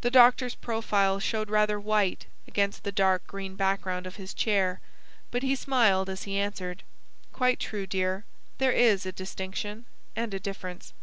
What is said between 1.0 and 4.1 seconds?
showed rather white against the dark green background